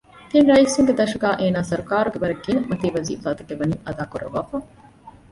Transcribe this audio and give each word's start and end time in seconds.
ތިން 0.29 0.49
ރައީސުންގެ 0.51 0.93
ދަށުގައި 0.99 1.37
އޭނާ 1.39 1.59
ސަރުކާރުގެ 1.69 2.19
ވަރަށް 2.21 2.43
ގިނަ 2.43 2.59
މަތީ 2.69 2.87
ވަޒީފާތަކެއް 2.95 3.59
ވަނީ 3.61 3.75
އަދާކުރައްވާފަ 3.85 4.57